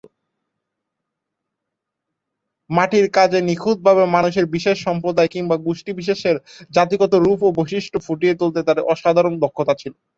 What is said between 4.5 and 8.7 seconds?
বিশেষ সম্প্রদায় কিংবা গোষ্ঠী-বিশেষের জাতিগত রূপ ও বৈশিষ্ট্য ফুটিয়ে তুলতে